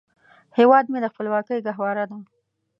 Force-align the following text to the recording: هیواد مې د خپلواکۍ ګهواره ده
هیواد 0.57 0.85
مې 0.91 0.99
د 1.01 1.05
خپلواکۍ 1.13 1.59
ګهواره 1.65 2.05
ده 2.09 2.17